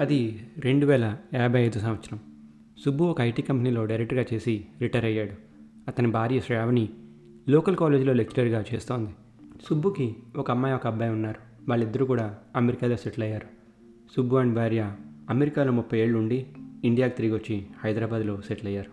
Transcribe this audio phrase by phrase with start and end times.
[0.00, 2.18] అది రెండు వేల యాభై ఐదు సంవత్సరం.
[2.84, 5.30] సుబ్బు ఒక ఐటీ కంపెనీలో డైరెక్టర్గా చేసి రిటైర్ అయ్యాడు.
[5.88, 6.88] అతని భార్య శ్రావణి
[7.48, 9.10] లోకల్ కాలేజీలో లెక్చరర్గా చేస్తోంది.
[9.68, 11.70] సుబ్బుకి ఒక అమ్మాయి ఒక అబ్బాయి ఉన్నారు.
[11.70, 13.46] వాళ్ళిద్దరూ కూడా అమెరికాలో సెటిల్ అయ్యారు.
[14.16, 14.92] సుబ్బు అండ్ భార్య
[15.30, 16.46] అమెరికాలో ముప్పై ఏళ్ళు ఉండి
[16.84, 18.90] ఇండియాకి తిరిగి వచ్చి హైదరాబాద్లో సెటిల్ అయ్యారు.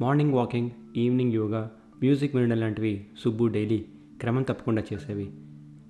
[0.00, 1.70] Morning walking evening yoga
[2.02, 3.84] music వినడం లాంటివి సుబ్బు డైలీ
[4.20, 5.30] క్రమం తప్పకుండా చేసేవి.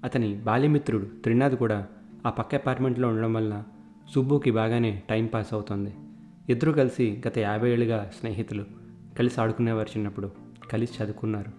[0.05, 1.87] అతని బాల్యమిత్రుడు త్రినాథ్ కూడా
[2.27, 3.65] ఆ పక్క అపార్ట్మెంట్లో ఉండడం వల్ల
[4.11, 5.95] సుబ్బుకి బాగానే టైం పాస్ అవుతుంది.
[6.49, 8.65] ఇద్దరు కలిసి గత యాభై ఏళ్ళుగా స్నేహితులు.
[9.19, 10.31] కలిసి ఆడుకునేవారు చిన్నప్పుడు.
[10.73, 11.51] కలిసి చదువుకున్నారు.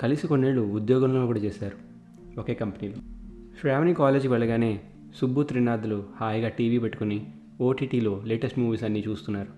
[0.00, 1.76] కలిసి కొన్నేళ్ళు ఉద్యోగంలో కూడా చేశారు.
[2.40, 2.98] ఒకే కంపెనీలో.
[3.60, 4.80] శ్రావణి కాలేజీ వెళ్ళగానే
[5.14, 7.26] సుబ్బు త్రినాథులు హాయిగా టీవీ పెట్టుకుని
[7.60, 9.48] ఓటీటీలో లేటెస్ట్ మూవీస్ అన్నీ చూస్తున్నారు.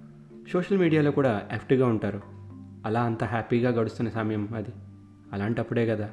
[0.52, 2.20] సోషల్ మీడియాలో కూడా యాక్టివ్గా ఉంటారు.
[2.86, 4.70] అలా అంత హ్యాపీగా గడుస్తున్న సమయం అది.
[5.32, 6.10] అలాంటప్పుడే కదా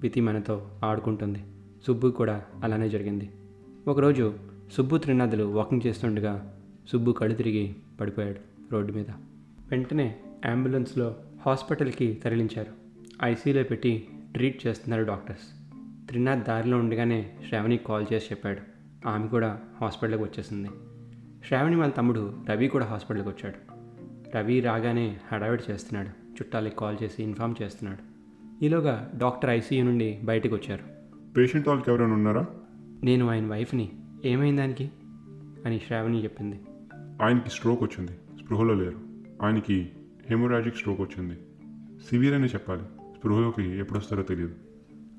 [0.00, 1.38] బితి మనతో ఆడుకుంటుంది.
[1.86, 3.30] సుబ్బు కూడా అలానే జరిగింది.
[3.88, 4.34] ఒకరోజు
[4.76, 8.36] సుబ్బు త్రినాథులు వాకింగ్ చేస్తుండగా సుబ్బు కళ్ళు తిరిగి పడిపోయాడు
[8.72, 9.04] రోడ్డు మీద.
[9.70, 12.72] వెంటనే అంబులెన్స్లో హాస్పిటల్కి తరలించారు.
[13.24, 15.68] ఐసీలో పెట్టి ట్రీట్ చేస్తున్నారు డాక్టర్స్
[16.08, 18.60] త్రినాథ్ దారిలో ఉండగానే శ్రావణికి కాల్ చేసి చెప్పాడు.
[19.08, 20.68] ఆమె కూడా హాస్పిటల్కి వచ్చేసింది.
[21.46, 23.74] శ్రావణి వాళ్ళ తమ్ముడు రవి కూడా హాస్పిటల్కి వచ్చాడు.
[24.36, 26.08] రవి రాగానే హడావిడి చేస్తున్నాడు.
[26.08, 28.12] చుట్టాలకి కాల్ చేసి ఇన్ఫామ్ చేస్తున్నాడు.
[28.64, 30.82] ఈలోగా డాక్టర్ ఐసీయూ నుండి బయటకు వచ్చారు.
[31.32, 32.46] పేషెంట్ వాళ్ళకి ఎవరైనా ఉన్నారా?
[33.04, 33.90] నేను ఆయన వైఫ్ని
[34.24, 34.90] ఏమైంది దానికి?
[35.66, 36.60] అని శ్రావణి చెప్పింది.
[37.22, 38.12] ఆయనకి స్ట్రోక్ వచ్చింది.
[38.12, 38.98] స్పృహలో లేరు.
[39.42, 39.90] ఆయనకి
[40.28, 41.38] హెమోరాజిక్ స్ట్రోక్ వచ్చింది.
[42.10, 42.82] సివియర్ అనే చెప్పాలి.
[43.18, 44.54] స్పృహలోకి ఎప్పుడు వస్తారో తెలియదు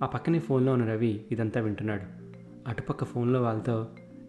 [0.04, 2.02] ఆ పక్కనే ఫోన్లో ఉన్న రవి ఇదంతా వింటున్నాడు.
[2.68, 3.88] అటుపక్క ఫోన్లో వాళ్ళతో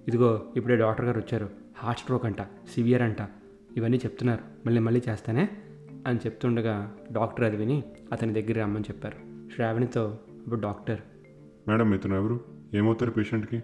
[0.09, 1.51] ఇదిగో ఇప్పుడే డాక్టర్ గారు వచ్చారు.
[1.77, 3.17] హార్ట్ స్ట్రోక్ అంట సివియర్ అంట.
[3.77, 4.45] ఇవన్నీ చెప్తున్నారు.
[4.67, 5.49] మళ్ళీ మళ్ళీ చేస్తానే?
[6.07, 9.51] అని చెప్తుండగా డాక్టర్ అది విని అతని దగ్గర రమ్మని చెప్పారు.
[9.55, 11.01] శ్రావణితో అప్పుడు డాక్టర్.
[11.69, 12.41] మేడం ఇతను ఎవరు?
[12.75, 13.63] ఏమవుతారు పేషెంట్కి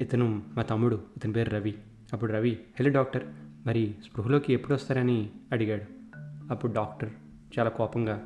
[0.00, 1.74] ఇతను మా తమ్ముడు ఇతని పేరు రవి.
[2.12, 3.22] అప్పుడు రవి హలో డాక్టర్
[3.66, 5.82] మరి స్పృహలోకి ఎప్పుడు వస్తారని అడిగాడు.
[6.50, 7.10] అప్పుడు డాక్టర్
[7.58, 8.22] చాలా కోపంగా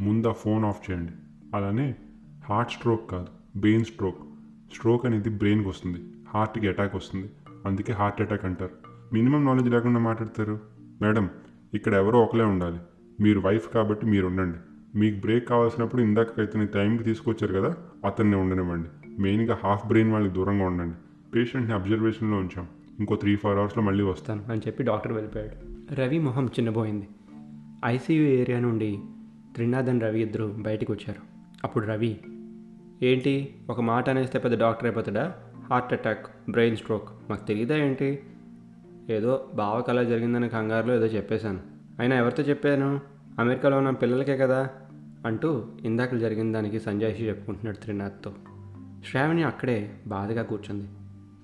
[0.00, 1.12] ముందు ఆ ఫోన్ ఆఫ్ చేయండి.
[1.56, 1.94] అలానే
[2.44, 3.26] హార్ట్ స్ట్రోక్ కాదు
[3.56, 4.18] బ్రెయిన్ స్ట్రోక్.
[4.74, 5.98] స్ట్రోక్ అనేది బ్రెయిన్కి వస్తుంది
[6.28, 7.30] హార్ట్కి అటాక్ వస్తుంది.
[7.66, 8.70] అందుకే హార్ట్ అటాక్ అంటారు.
[9.12, 10.60] మినిమం నాలెడ్జ్ లేకుండా మాట్లాడతారు?
[11.02, 11.30] మేడం
[11.74, 12.78] ఇక్కడ ఎవరో ఒకలే ఉండాలి.
[13.20, 14.58] మీరు వైఫ్ కాబట్టి మీరు ఉండండి.
[14.98, 18.88] మీకు బ్రేక్ కావాల్సినప్పుడు ఇందాక ఇతని టైంకి తీసుకొచ్చారు కదా అతన్ని ఉండనివ్వండి.
[19.18, 20.96] మెయిన్గా హాఫ్ బ్రెయిన్ వాళ్ళకి దూరంగా ఉండండి.
[21.30, 22.66] పేషెంట్ని అబ్జర్వేషన్లో ఉంచాం.
[22.98, 24.44] ఇంకో త్రీ ఫోర్ అవర్స్లో మళ్ళీ వస్తాను.
[24.50, 25.94] అని చెప్పి డాక్టర్ వెళ్ళిపోయాడు.
[25.94, 27.08] రవి మొహం చిన్నబోయింది.
[27.86, 28.98] ఐసీయూ ఏరియా నుండి
[29.54, 31.20] త్రినాథ్ రవి ఇద్దరు బయటకు వచ్చారు
[31.64, 32.18] అప్పుడు రవి
[33.02, 33.54] ఏంటి?
[33.70, 35.34] ఒక మాట అనేస్తే పెద్ద డాక్టర్ అయిపోతాడా?
[35.70, 38.18] హార్ట్ అటాక్ బ్రెయిన్ స్ట్రోక్ మాకు తెలియదా ఏంటి?
[39.10, 41.60] ఏదో బావకు అలా జరిగిందని కంగారులో ఏదో చెప్పేశాను.
[42.00, 43.00] అయినా ఎవరితో చెప్పాను?
[43.38, 44.68] అమెరికాలో ఉన్న పిల్లలకే కదా?
[45.26, 48.34] అంటూ ఇందాక జరిగిన దానికి సంజాయిషి చెప్పుకుంటున్నాడు త్రినాథ్తో.
[49.10, 50.88] శ్రావణి అక్కడే బాధగా కూర్చుంది.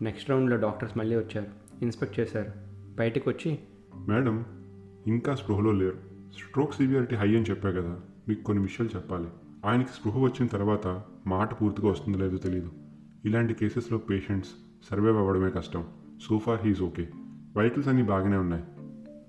[0.04, 1.46] నెక్స్ట్ రౌండ్లో డాక్టర్స్ మళ్ళీ వచ్చారు.
[1.82, 2.52] ఇన్స్పెక్ట్ చేశారు.
[2.98, 3.58] బయటకు వచ్చి
[4.08, 4.44] మేడం
[5.06, 5.96] ఇంకా స్పృహలో లేరు.
[6.32, 9.28] స్ట్రోక్ సివియారిటీ హై అని చెప్పా కదా మీకు కొన్ని విషయాలు చెప్పాలి.
[9.64, 12.72] ఆయనకి స్పృహ వచ్చిన తర్వాత మాట పూర్తిగా వస్తుందో లేదో తెలియదు
[13.24, 14.50] ఇలాంటి కేసెస్లో పేషెంట్స్
[14.90, 15.86] సర్వైవ్ అవ్వడమే కష్టం.
[16.28, 17.08] So far he's okay.
[17.56, 18.64] వైకిల్స్ అన్నీ బాగానే ఉన్నాయి.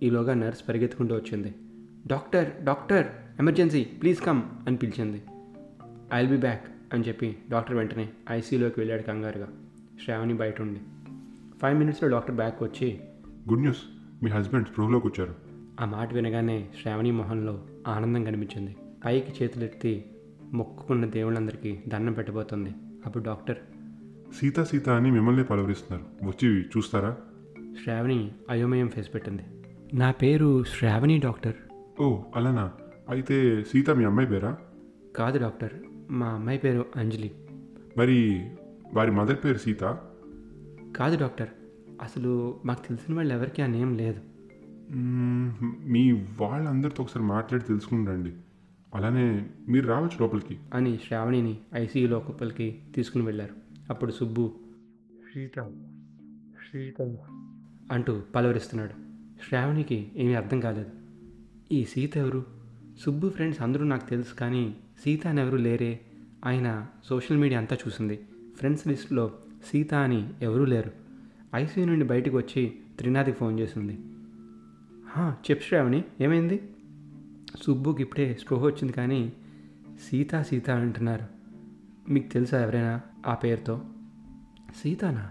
[0.04, 1.56] ఈలోగా నర్స్ పరిగెత్తుకుంటూ వచ్చింది.
[2.08, 3.06] Doctor doctor
[3.40, 5.24] emergency please come అని పిలిచింది.
[6.14, 6.73] I'll be back.
[6.94, 9.48] అని చెప్పి డాక్టర్ వెంటనే ఐసీయూలోకి వెళ్ళాడు కంగారుగా.
[10.06, 10.80] శ్రావణి బయట ఉండి
[11.62, 13.00] ఫైవ్ మినిట్స్లో డాక్టర్ బ్యాక్ వచ్చి
[13.50, 13.82] గుడ్ న్యూస్.
[14.24, 15.36] మీ హస్బెండ్ స్పృహలోకి వచ్చారు.
[15.82, 18.76] ఆ మాట వినగానే శ్రావణి మొహంలో ఆనందం కనిపించింది.
[19.06, 20.06] పైకి చేతులెత్తి
[20.54, 22.70] మొక్కుకున్న దేవుళ్ళందరికీ దండం పెట్టబోతుంది.
[23.06, 23.58] అప్పుడు డాక్టర్
[24.34, 26.28] సీత సీత అని మిమ్మల్ని పలవరిస్తున్నారు.
[26.28, 27.18] వచ్చి చూస్తారా?
[27.84, 29.44] శ్రావణి అయోమయం ఫేస్ పెట్టింది.
[29.94, 31.54] నా పేరు శ్రావణి డాక్టర్.
[32.02, 32.72] ఓ అలానా?
[33.10, 34.58] అయితే సీత మీ అమ్మాయి పేరా?
[35.16, 35.74] కాదు డాక్టర్.
[36.14, 37.32] మా అమ్మాయి పేరు అంజలి.
[37.98, 38.46] మరి
[38.94, 39.98] వారి మదర్ పేరు సీత?
[40.96, 41.48] కాదు డాక్టర్
[42.02, 44.22] అసలు మాకు తెలిసిన వాళ్ళు ఎవరికి ఆ నేమ్ లేదు.
[45.88, 48.32] మీ వాళ్ళందరితో ఒకసారి మాట్లాడి తెలుసుకుని
[48.96, 50.58] అలానే మీరు రావచ్చు లోపలికి.
[50.74, 53.56] అని శ్రావణిని ఐసీయూలో కుప్పలకి తీసుకుని వెళ్ళారు.
[53.90, 54.54] అప్పుడు సుబ్బు
[55.34, 55.72] సీత
[56.72, 57.02] సీత.
[57.92, 58.92] అంటూ పలవరిస్తున్నాడు.
[59.48, 60.90] శ్రావణికి ఏమీ అర్థం కాలేదు.
[61.72, 62.46] ఈ సీత ఎవరు?
[63.00, 66.00] సుబ్బు ఫ్రెండ్స్ అందరూ నాకు తెలుసు కానీ సీత అని ఎవరు లేరే?
[66.46, 68.20] ఆయన సోషల్ మీడియా అంతా చూసింది.
[68.58, 69.32] ఫ్రెండ్స్ లిస్టులో
[69.72, 70.92] సీత అని ఎవరూ లేరు.
[71.56, 74.00] ఐసీయూ నుండి బయటకు వచ్చి త్రినాథ్కి ఫోన్ చేసింది.
[75.28, 76.62] చెప్పు శ్రావణి ఏమైంది?
[77.66, 79.34] సుబ్బుకి ఇప్పుడే స్పృహ వచ్చింది కానీ
[80.10, 81.26] సీత సీత అంటున్నారు.
[82.12, 83.82] మీకు తెలుసా ఎవరైనా ఆ పేరుతో?
[84.84, 85.30] సీతానా?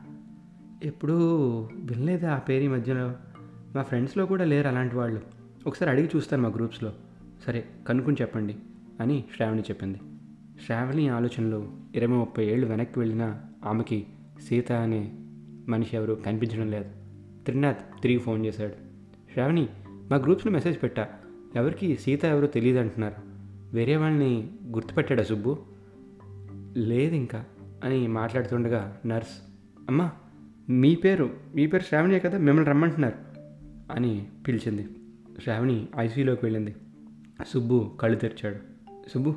[0.84, 1.16] ఎప్పుడూ
[1.74, 3.14] వినలేదా ఆ పేరు ఈ మధ్యలో?
[3.76, 5.22] మా ఫ్రెండ్స్లో కూడా లేరు అలాంటి వాళ్ళు.
[5.66, 6.92] ఒకసారి అడిగి చూస్తాను మా గ్రూప్స్లో.
[7.46, 8.56] సరే కనుక్కుని చెప్పండి.
[9.02, 9.98] అని శ్రావణి చెప్పింది.
[10.66, 14.06] శ్రావణి ఆలోచనలు ఇరవై ముప్పై ఏళ్ళు వెనక్కి వెళ్ళినా ఆమెకి
[14.48, 15.12] సీత అనే
[15.68, 16.90] మనిషి ఎవరు కనిపించడం లేదు.
[17.44, 18.72] త్రినాథ్ తిరిగి ఫోన్ చేశాడు.
[19.32, 21.08] శ్రావణి మా గ్రూప్స్లో మెసేజ్ పెట్టా.
[21.56, 23.14] ఎవరికి సీత ఎవరో తెలియదు అంటున్నారు.
[23.72, 25.58] వేరే వాళ్ళని గుర్తుపెట్టాడా సుబ్బు?
[26.76, 27.44] లేదు ఇంకా
[27.84, 29.42] అని మాట్లాడుతుండగా నర్స్
[29.88, 30.12] అమ్మా
[30.70, 33.18] మీ పేరు మీ పేరు శ్రావణియే కదా మిమ్మల్ని రమ్మంటున్నారు
[33.92, 34.88] అని పిలిచింది.
[35.42, 36.74] శ్రావణి ఐసీయూలోకి వెళ్ళింది.
[37.46, 38.71] సుబ్బు కళ్ళు తెరిచాడు.
[39.08, 39.34] సుబ్బు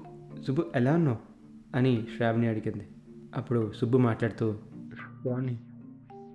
[0.48, 1.18] సుబ్బు ఎలా ఉన్నావు?
[1.76, 2.88] అని శ్రావణి అడిగింది.
[3.36, 4.56] అప్పుడు సుబ్బు మాట్లాడుతూ
[5.26, 5.60] వాణి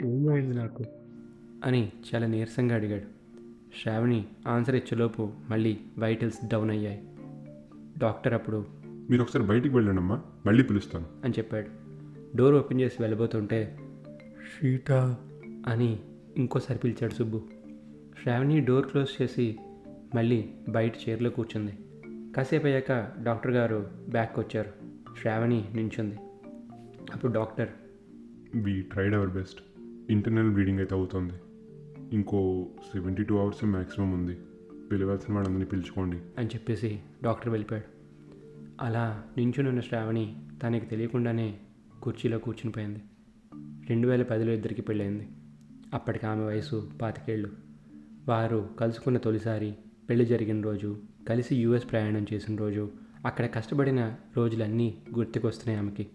[0.04, 0.84] ఏమైంది నాకు?
[1.64, 3.02] అని చాలా నీరసంగా అడిగాడు.
[3.82, 7.02] శ్రావణి ఆన్సర్ ఇచ్చేలోపు మళ్ళీ వైటల్స్ డౌన్ అయ్యాయి.
[7.98, 8.64] డాక్టర్ అప్పుడు
[9.10, 11.06] మీరు ఒకసారి బయటికి వెళ్ళండి అమ్మా మళ్ళీ పిలుస్తాను.
[11.24, 11.66] అని చెప్పాడు.
[12.36, 13.78] డోర్ ఓపెన్ చేసి వెళ్ళబోతుంటే
[14.60, 14.92] సీత.
[15.66, 15.98] అని
[16.36, 17.42] ఇంకోసారి పిలిచాడు సుబ్బు.
[18.22, 19.58] శ్రావణి డోర్ క్లోజ్ చేసి
[20.14, 21.72] మళ్ళీ బయట చైర్లో కూర్చుంది.
[22.36, 24.72] కాసేపు అయ్యాక డాక్టర్ గారు బ్యాక్ వచ్చారు.
[25.20, 26.14] శ్రావణి నించుంది.
[27.14, 27.68] అప్పుడు doctor
[28.54, 29.62] we tried our best
[30.10, 31.32] internal bleeding అయితే అవుతుంది.
[32.12, 34.38] ఇంకో సెవెంటీ టూ అవర్స్ మ్యాక్సిమం ఉంది.
[34.92, 36.16] పిలవాల్సిన వాళ్ళందరినీ పిలుచుకోండి.
[36.38, 38.00] అని చెప్పేసి డాక్టర్ వెళ్ళిపోయాడు.
[38.80, 41.58] అలా నించునున్న శ్రావణి తనకి తెలియకుండానే
[42.02, 43.02] కుర్చీలో కూర్చునిపోయింది
[43.88, 45.28] రెండు వేల పదిలో ఇద్దరికి పెళ్ళైంది
[45.94, 47.50] అప్పటికి ఆమె వయసు పాతికేళ్ళు.
[48.28, 49.74] వారు కలుసుకున్న తొలిసారి
[50.10, 50.96] పెళ్ళి జరిగిన రోజు
[51.28, 52.90] కలిసి యూఎస్ ప్రయాణం చేసిన రోజు
[53.26, 56.06] అక్కడ కష్టపడిన రోజులన్నీ గుర్తుకొస్తున్నాయి ఆమెకి.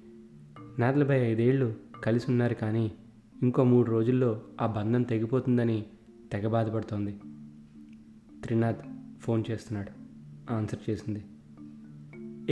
[0.79, 2.91] నలభై ఐదేళ్ళు కలిసి ఉన్నారు కానీ
[3.41, 5.85] ఇంకో మూడు రోజుల్లో ఆ బంధం తెగిపోతుందని
[6.31, 7.19] తెగ బాధపడుతోంది.
[8.43, 8.77] త్రినాథ్
[9.21, 9.91] ఫోన్ చేస్తున్నాడు
[10.53, 11.25] ఆన్సర్ చేసింది.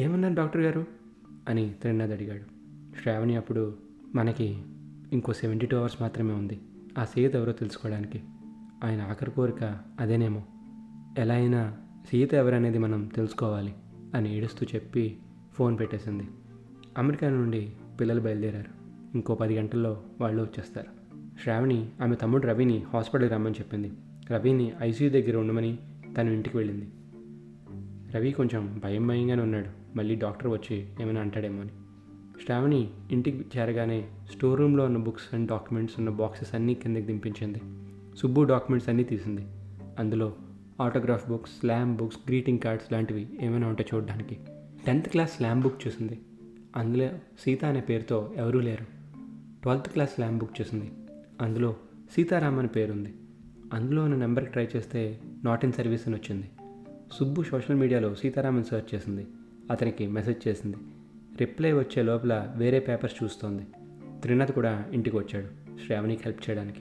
[0.02, 0.86] ఏమన్నారు డాక్టర్ గారు?
[1.50, 2.44] అని త్రినాథ్ అడిగాడు.
[3.02, 3.78] శ్రావణి అప్పుడు
[4.16, 4.62] మనకి
[5.14, 6.62] ఇంకో సెవెంటీ టూ అవర్స్ మాత్రమే ఉంది.
[6.98, 8.24] ఆ సేత్ ఎవరో తెలుసుకోవడానికి.
[8.84, 10.44] ఆయన ఆఖరి కోరిక అదేనేమో.
[11.18, 11.78] ఎలా అయినా
[12.10, 13.74] సీత ఎవరనేది మనం తెలుసుకోవాలి
[14.16, 15.18] అని ఏడుస్తూ చెప్పి
[15.54, 16.24] ఫోన్ పెట్టేసింది.
[16.98, 18.84] అమెరికా నుండి పిల్లలు బయలుదేరారు.
[19.16, 20.88] ఇంకో పది గంటల్లో వాళ్ళు వచ్చేస్తారు.
[21.44, 23.92] శ్రావణి ఆమె తమ్ముడు రవిని హాస్పిటల్కి రమ్మని చెప్పింది.
[24.32, 25.78] రవిని ఐసీయూ దగ్గర ఉండమని
[26.18, 26.90] తను ఇంటికి వెళ్ళింది.
[28.16, 29.98] రవి కొంచెం భయం భయంగానే ఉన్నాడు.
[29.98, 31.70] మళ్ళీ డాక్టర్ వచ్చి ఏమైనా అంటాడేమో అని.
[32.46, 37.62] శ్రావణి ఇంటికి చేరగానే స్టోర్ రూమ్లో ఉన్న బుక్స్ అండ్ డాక్యుమెంట్స్ ఉన్న బాక్సెస్ అన్నీ కిందకి దింపించింది.
[38.18, 39.46] సుబ్బు డాక్యుమెంట్స్ అన్నీ తీసింది.
[40.00, 40.34] అందులో
[40.82, 44.38] autograph books slam books greeting cards లాంటివి ఏమైనా ఉంటే చూడడానికి.
[44.86, 46.22] టెన్త్ క్లాస్ స్లామ్ బుక్ చూసింది.
[46.76, 47.10] అందులో
[47.40, 48.84] సీత అనే పేరుతో ఎవరూ లేరు.
[49.62, 50.92] ట్వెల్త్ క్లాస్ స్లామ్ బుక్ చూసింది.
[51.42, 51.76] అందులో
[52.16, 53.14] సీతారాం అని పేరుంది.
[53.74, 56.50] అందులో ఉన్న నెంబర్కి ట్రై చేస్తే నాట్ ఇన్ సర్వీస్ అని వచ్చింది.
[57.12, 59.28] సుబ్బు సోషల్ మీడియాలో సీతారామన్ సెర్చ్ చేసింది.
[59.72, 60.78] అతనికి మెసేజ్ చేసింది.
[61.40, 63.64] రిప్లై వచ్చే లోపల వేరే పేపర్స్ చూస్తోంది.
[64.22, 65.48] త్రినాథ్ కూడా ఇంటికి వచ్చాడు
[65.86, 66.80] శ్రావణికి హెల్ప్ చేయడానికి.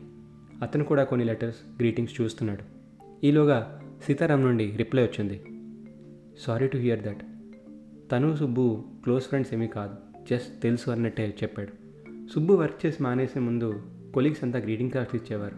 [0.63, 2.83] అతను కూడా కొన్ని లెటర్స్ గ్రీటింగ్స్ చూస్తున్నాడు.
[3.27, 5.43] ఈలోగా సీతారాం నుండి రిప్లై వచ్చింది.
[6.39, 7.21] Sorry to hear that.
[8.13, 9.95] తను సుబ్బు క్లోజ్ ఫ్రెండ్స్ ఏమీ కాదు.
[10.31, 11.73] జస్ట్ తెలుసు అన్నట్టే చెప్పాడు.
[12.35, 13.83] సుబ్బు వర్క్ చేసి మానేసే ముందు
[14.15, 15.57] కొలీగ్స్ అంతా గ్రీటింగ్ కార్డ్స్ ఇచ్చేవారు.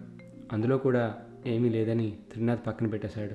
[0.52, 1.14] అందులో కూడా
[1.46, 3.34] ఏమీ లేదని త్రినాథ్ పక్కన పెట్టేశాడు.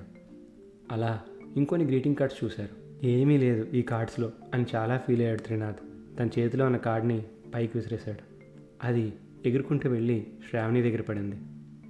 [0.91, 1.21] అలా
[1.57, 3.05] ఇంకొన్ని గ్రీటింగ్ కార్డ్స్ చూశారు.
[3.05, 5.77] ఏమీ లేదు ఈ కార్డ్స్లో అని చాలా ఫీల్ అయ్యాడు త్రినాథ్.
[6.19, 7.23] తన చేతిలో ఉన్న కార్డ్ని
[7.55, 8.51] పైకి విసిరేశాడు.
[8.83, 9.13] అది
[9.45, 11.35] ఎగురుకుంటూ వెళ్ళి శ్రావణి దగ్గర పడింది.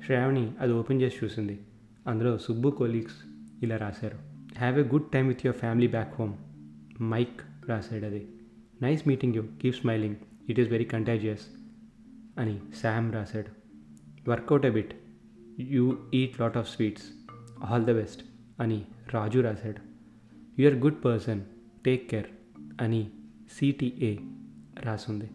[0.06, 1.60] శ్రావణి అది ఓపెన్ చేసి చూసింది.
[2.08, 3.16] అందులో సుబ్బు కొలీగ్స్
[3.64, 4.20] ఇలా రాశారు.
[4.58, 6.34] Have a good time with your family back home
[7.02, 8.28] Mike రాశాడు అది.
[8.82, 10.16] Nice meeting you keep smiling
[10.50, 11.42] it is very contagious
[12.40, 13.52] అని శామ్ రాశాడు.
[14.30, 14.94] Work out a bit
[15.60, 17.04] you eat lot of sweets
[17.64, 18.24] all the best
[18.60, 19.82] అని రాజు రాశాడు.
[20.62, 21.42] You are good person
[21.86, 22.26] take care
[22.82, 23.10] అని
[23.52, 24.18] CTA
[24.80, 25.26] రాసుంది.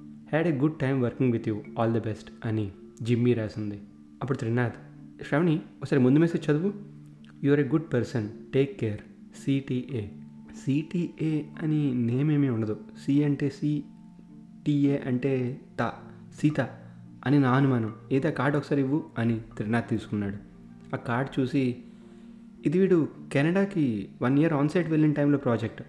[0.00, 2.70] Had a good time working with you all the best అని
[3.02, 3.80] Jimmy రాసింది.
[4.22, 4.74] అప్పుడు త్రినాథ్
[5.22, 6.72] శ్రవణి ఒకసారి ముందు మెసేజ్ చదువు.
[7.44, 9.00] You are a good person take care
[9.44, 10.02] CTA
[10.64, 12.80] CTA అని నేమ్ ఏమీ ఉండదు.
[13.06, 13.84] సి అంటే సి
[14.66, 15.92] టీఏ అంటే తా
[16.40, 16.60] సీత
[17.26, 17.94] అని నా అనుమానం.
[18.12, 20.36] ఏదో ఆ కార్డు ఒకసారి ఇవ్వు అని త్రినాథ్ తీసుకున్నాడు.
[20.94, 21.76] ఆ కార్డ్ చూసి
[22.66, 25.82] ఇది వీడు కెనడాకి వన్ ఇయర్ ఆన్ సైట్ వెళ్ళిన టైంలో ప్రాజెక్ట్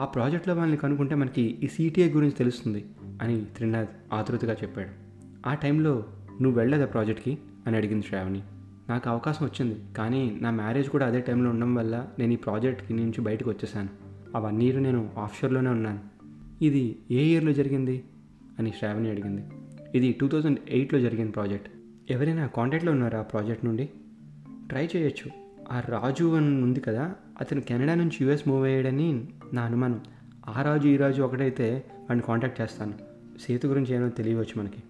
[0.00, 2.84] ఆ ప్రాజెక్ట్లో వాళ్ళని కనుక్కుంటే మనకి ఈ సిటీఐ గురించి తెలుస్తుంది
[3.22, 4.88] అని త్రినాథ్ ఆతృతగా చెప్పాడు.
[5.48, 6.06] ఆ టైంలో
[6.40, 8.42] నువ్వు వెళ్ళదా ప్రాజెక్ట్కి అని అడిగింది శ్రావణి.
[8.88, 13.20] నాకు అవకాశం వచ్చింది కానీ నా మ్యారేజ్ కూడా అదే టైంలో ఉండడం వల్ల నేను ఈ ప్రాజెక్ట్కి నుంచి
[13.20, 13.88] బయటకు వచ్చేసాను.
[14.36, 16.00] ఆ వన్ ఇయర్ నేను ఆఫ్షోర్లోనే ఉన్నాను.
[16.64, 18.04] ఇది ఏ ఇయర్లో జరిగింది?
[18.58, 19.44] అని శ్రావణి అడిగింది.
[19.94, 21.68] ఇది టూ థౌజండ్ ఎయిట్లో జరిగిన ప్రాజెక్ట్.
[22.10, 23.88] ఎవరైనా కాంటాక్ట్లో ఉన్నారా ఆ ప్రాజెక్ట్ నుండి?
[24.68, 25.30] ట్రై చేయొచ్చు.
[25.72, 30.00] ఆ రాజు అని ఉంది కదా అతను కెనడా నుంచి యూఎస్ మూవ్ అయ్యాడని నా అనుమానం.
[30.48, 32.94] ఆ రాజు ఈ రాజు ఒకటైతే వాడిని కాంటాక్ట్ చేస్తాను.
[33.40, 34.82] సేతు గురించి ఏమో తెలియవచ్చు మనకి.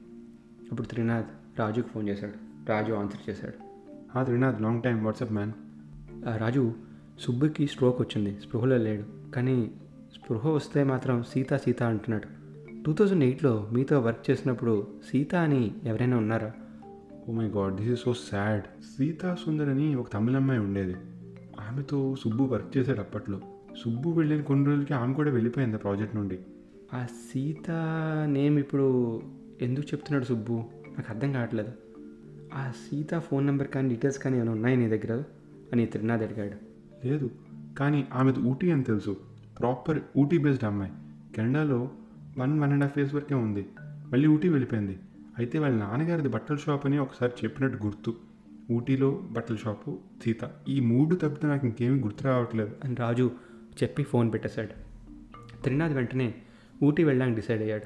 [0.73, 1.26] అప్పుడు త్రినాథ్
[1.59, 2.44] రాజుకు ఫోన్ చేశాడు.
[2.68, 3.54] రాజు ఆన్సర్ చేశాడు.
[4.14, 5.52] హా Trinath long time WhatsApp man
[6.28, 6.73] ఆ రాజు
[7.21, 9.71] సుబ్బుకి స్ట్రోక్ వచ్చింది స్పృహలో లేడు కానీ
[10.14, 12.44] స్పృహ వస్తే మాత్రం సీత సీత అంటున్నాడు.
[12.83, 16.52] టూ థౌజండ్ ఎయిట్లో మీతో వర్క్ చేసినప్పుడు సీత అని ఎవరైనా ఉన్నారా?
[17.28, 20.94] ఓ my god this is so sad Sita Sundar అని ఒక తమిళ అమ్మాయి ఉండేది.
[21.61, 23.40] ఆమెతో సుబ్బు వర్క్ చేశాడు అప్పట్లో.
[23.85, 26.38] సుబ్బు వెళ్ళిన కొన్ని రోజులకి ఆమె కూడా వెళ్ళిపోయింది ఆ ప్రాజెక్ట్ నుండి.
[26.94, 27.71] ఆ సీత
[28.26, 29.23] నేమ్ ఇప్పుడు
[29.61, 30.52] ఎందుకు చెప్తున్నాడు సుబ్బు?
[30.87, 31.84] నాకు అర్థం కావట్లేదు.
[32.54, 35.23] ఆ సీత ఫోన్ నెంబర్ కానీ డీటెయిల్స్ కానీ ఏమైనా ఉన్నాయి నీ దగ్గర?
[35.73, 36.56] అని త్రినాథ్ అడిగాడు.
[37.06, 37.30] లేదు
[37.78, 39.16] కానీ ఆమెది ఊటీ అని తెలుసు.
[39.58, 40.92] ప్రాపర్ ఊటీ బేస్డ్ అమ్మాయి.
[41.37, 41.90] కెనడాలో
[42.38, 43.66] one one and half years వరకే ఉంది.
[43.80, 44.99] మళ్ళీ ఊటీ వెళ్ళిపోయింది.
[45.38, 48.14] అయితే వాళ్ళ నాన్నగారిది బట్టల షాప్ అని ఒకసారి చెప్పినట్టు గుర్తు.
[48.70, 50.50] ఊటీలో బట్టల షాపు సీత.
[50.68, 52.70] ఈ మూడు తప్పితే నాకు ఇంకేమీ గుర్తు రావట్లేదు.
[52.84, 53.30] అని రాజు
[53.82, 54.68] చెప్పి ఫోన్ పెట్టేశాడు.
[55.62, 56.34] త్రినాథ్ వెంటనే
[56.84, 57.84] ఊటీ వెళ్ళడానికి డిసైడ్ అయ్యాడు.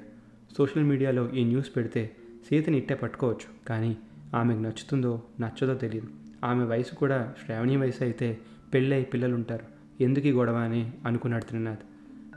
[0.58, 2.10] సోషల్ మీడియాలో ఈ న్యూస్ పెడితే
[2.48, 3.66] సీతని ఇట్టే పట్టుకోవచ్చు.
[3.68, 3.96] కానీ
[4.35, 6.08] ఆమెకు నచ్చుతుందో నచ్చదో తెలియదు
[6.44, 8.38] ఆమె వయసు కూడా శ్రావణి వయసు అయితే
[8.75, 11.78] పెళ్ళై పిల్లలు ఉంటారు ఎందుకు ఈ గొడవ అని అనుకున్నాడు త్రినాథ్.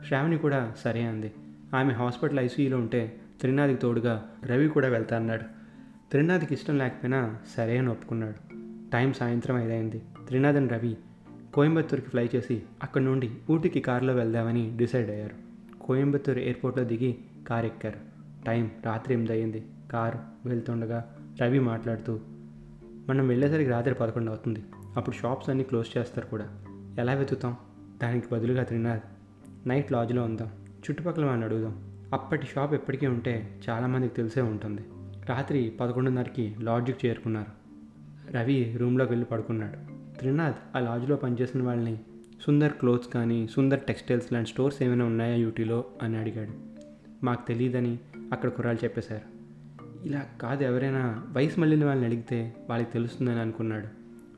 [0.08, 1.32] శ్రావణి కూడా సరే అంది.
[1.76, 5.44] ఆమె హాస్పిటల్ ఐసీయూలో ఉంటే త్రినాథ్కి తోడుగా రవి కూడా వెళ్తా అన్నాడు.
[6.12, 8.56] త్రినాథ్కి ఇష్టం లేకపోయినా సరే అని ఒప్పుకున్నాడు.
[8.92, 10.02] టైం సాయంత్రం ఐదైంది.
[10.28, 10.98] త్రినాథ్ అండ్ రవి
[11.54, 15.36] కోయంబత్తూర్కి ఫ్లై చేసి అక్కడి నుండి ఊటీకి కారులో వెళ్దామని డిసైడ్ అయ్యారు.
[15.82, 17.18] కోయంబత్తూర్ ఎయిర్పోర్ట్లో దిగి
[17.48, 18.00] కారు ఎక్కారు
[18.46, 20.20] టైం రాత్రి ఎనిమిది అయ్యింది కారు
[20.50, 22.20] వెళ్తుండగా రవి మాట్లాడుతూ
[23.10, 24.64] మనం వెళ్ళేసరికి రాత్రి పదకొండు అవుతుంది.
[24.96, 26.64] అప్పుడు షాప్స్ అన్నీ క్లోజ్ చేస్తారు కూడా.
[27.00, 27.56] ఎలా వెతుకుతాం?
[28.04, 29.02] దానికి బదులుగా త్రినాథ్
[29.68, 30.48] నైట్ లాడ్జ్లో ఉందాం.
[30.78, 31.92] చుట్టుపక్కల వాళ్ళని అడుగుదాం.
[32.14, 34.82] అప్పటి షాప్ ఎప్పటికీ ఉంటే చాలామందికి తెలిసే ఉంటుంది.
[35.30, 37.62] రాత్రి పదకొండున్నరకి లాడ్జ్కి చేరుకున్నారు.
[38.32, 39.78] రవి రూమ్లోకి వెళ్ళి పడుకున్నాడు.
[40.20, 42.00] త్రినాథ్ ఆ లాడ్జ్లో పనిచేసిన వాళ్ళని
[42.46, 45.84] సుందర్ క్లోత్స్ కానీ సుందర్ టెక్స్టైల్స్ లాంటి స్టోర్స్ ఏమైనా ఉన్నాయా యూటీలో?
[46.02, 46.52] అని అడిగాడు.
[47.26, 48.00] మాకు తెలియదని
[48.32, 49.41] అక్కడ కుర్రాలు చెప్పేశారు.
[50.06, 53.88] ఇలా కాదు ఎవరైనా వయసు మళ్ళిన వాళ్ళని అడిగితే వాళ్ళకి తెలుస్తుందని అనుకున్నాడు.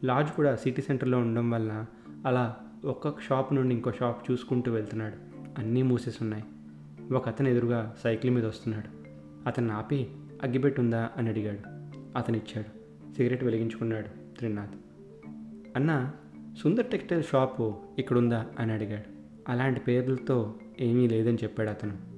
[0.06, 1.86] లాడ్జ్ కూడా సిటీ సెంటర్లో ఉండడం వల్ల
[2.26, 5.16] అలా ఒక్కొక్క షాప్ నుండి ఇంకో షాప్ చూసుకుంటూ వెళ్తున్నాడు.
[5.58, 6.44] అన్నీ మూసేసి ఉన్నాయి
[7.14, 8.88] ఒక అతను ఎదురుగా సైకిల్ మీద వస్తున్నాడు.
[9.48, 10.08] అతను ఆపి
[10.44, 11.60] అగ్గిపెట్టుందా అని అడిగాడు.
[12.18, 12.84] అతను ఇచ్చాడు
[13.16, 14.72] సిగరెట్ వెలిగించుకున్నాడు త్రినాథ్.
[15.76, 16.12] అన్న
[16.64, 18.46] సుందర్ టెక్స్టైల్ షాపు ఇక్కడుందా?
[18.60, 19.14] అని అడిగాడు.
[19.52, 22.13] అలాంటి పేర్లతో ఏమీ లేదని చెప్పాడు అతను.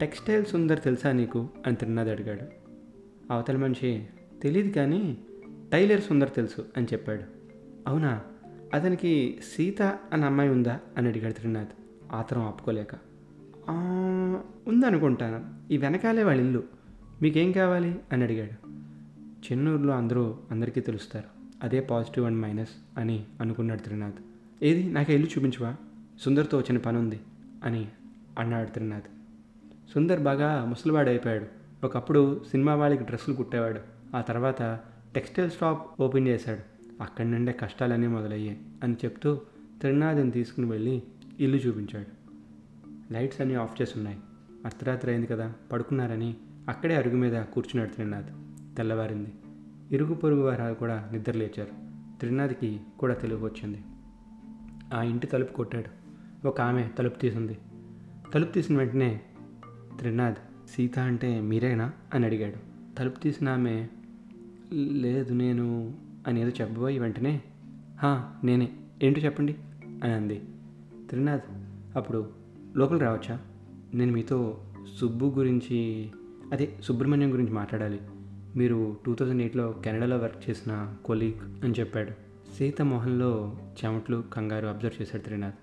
[0.00, 1.48] టెక్స్టైల్ సుందర్ తెలుసా నీకు?
[1.66, 2.40] అని త్రినాథ్ అడిగాడు.
[3.32, 4.06] అవతల మనిషి
[4.42, 5.18] తెలియదు కానీ
[5.72, 7.22] టైలర్ సుందర్ తెలుసు అని చెప్పాడు.
[7.86, 8.20] అవునా?
[8.74, 10.80] అతనికి సీత అని అమ్మాయి ఉందా?
[10.96, 11.68] అని అడిగాడు త్రినాథ్.
[12.12, 12.94] ఆతరం ఆపుకోలేక.
[14.68, 15.72] ఉందనుకుంటాను.
[15.72, 16.64] ఈ వెనకాలే వాళ్ళ ఇల్లు.
[17.22, 18.00] మీకేం కావాలి?
[18.12, 18.70] అని అడిగాడు.
[19.20, 21.26] చెన్నూరులో అందరూ అందరికీ తెలుస్తారు.
[21.62, 24.14] అదే పాజిటివ్ అండ్ మైనస్ అని అనుకున్నాడు త్రినాథ్.
[24.62, 24.92] ఏది?
[24.92, 25.76] నాకు ఇల్లు చూపించవా?
[26.20, 27.20] సుందర్తో వచ్చిన పని ఉంది
[27.64, 27.88] అని
[28.38, 29.19] అన్నాడు త్రినాథ్.
[29.94, 31.46] సుందర్ బాగా ముసలివాడు అయిపోయాడు
[31.86, 33.80] ఒకప్పుడు సినిమా వాళ్ళకి డ్రెస్సులు కుట్టేవాడు.
[34.16, 34.80] ఆ తర్వాత
[35.14, 36.60] టెక్స్టైల్ షాప్ ఓపెన్ చేశాడు.
[37.02, 39.40] అక్కడి నుండే కష్టాలన్నీ మొదలయ్యాయి అని చెప్తూ
[39.80, 41.02] త్రినాథ్ని తీసుకుని వెళ్ళి
[41.40, 42.20] ఇల్లు చూపించాడు.
[43.12, 44.18] లైట్స్ అన్నీ ఆఫ్ చేసి ఉన్నాయి
[44.64, 46.36] అర్ధరాత్రి అయింది కదా పడుకున్నారని
[46.68, 48.26] అక్కడే అరుగు మీద కూర్చున్నాడు త్రినాథ్.
[48.76, 49.32] తెల్లవారింది.
[49.92, 51.90] ఇరుగు పొరుగు వారు కూడా నిద్ర లేచారు.
[52.20, 53.82] త్రినాథ్కి కూడా తెలుగు వచ్చింది.
[54.94, 56.00] ఆ ఇంటి తలుపు కొట్టాడు.
[56.46, 57.58] ఒక ఆమె తలుపు తీసింది.
[58.34, 59.20] తలుపు తీసిన వెంటనే
[59.98, 60.36] త్రినాథ్
[60.70, 61.92] సీత అంటే మీరేనా?
[62.14, 62.70] అని అడిగాడు.
[62.96, 63.86] తలుపు తీసిన ఆమె
[64.72, 65.94] లేదు నేను
[66.26, 67.40] అని ఏదో చెప్పబోయి వెంటనే?
[67.98, 68.72] "హా, నేనే.
[69.02, 69.56] ఏంటో చెప్పండి
[70.04, 70.42] అని అంది.
[71.10, 71.42] త్రినాథ్
[71.96, 72.28] అప్పుడు
[72.76, 73.38] లోపల రావచ్చా?
[73.94, 74.60] నేను మీతో
[75.00, 76.10] సుబ్బు గురించి
[76.52, 78.00] అదే సుబ్రహ్మణ్యం గురించి మాట్లాడాలి.
[78.56, 82.10] మీరు టూ థౌజండ్ ఎయిట్లో కెనడాలో వర్క్ చేసిన కొలీగ్ అని చెప్పాడు.
[82.58, 85.54] సీత మొహంలో చెమట్లు కంగారు అబ్జర్వ్ చేశాడు త్రినాథ్.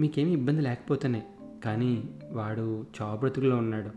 [0.00, 1.22] మీకేమీ ఇబ్బంది లేకపోతేనే
[1.64, 3.90] కానీ వాడు చావుబ్రతుకులో ఉన్నాడు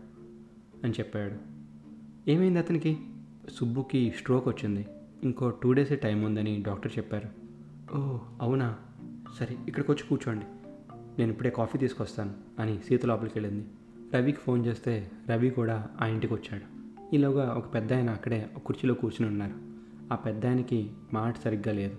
[0.84, 1.50] అని చెప్పాడు.
[2.30, 2.98] ఏమైంది అతనికి?
[3.54, 4.86] సుబ్బుకి స్ట్రోక్ వచ్చింది.
[5.24, 7.28] ఇంకో టూ డేసే టైం ఉందని డాక్టర్ చెప్పారు.
[7.96, 8.76] ఓ అవునా?
[9.38, 10.44] సరే ఇక్కడికి వచ్చి కూర్చోండి.
[11.18, 13.68] నేను ఇప్పుడే కాఫీ తీసుకొస్తాను అని సీత లోపలికి వెళ్ళింది.
[14.14, 16.80] రవికి ఫోన్ చేస్తే రవి కూడా ఆ ఇంటికి వచ్చాడు.
[17.14, 19.54] ఈలోగా ఒక పెద్ద ఆయన అక్కడే ఒక కుర్చీలో కూర్చుని ఉన్నారు.
[20.12, 21.96] ఆ పెద్ద ఆయనకి మాట సరిగ్గా లేదు.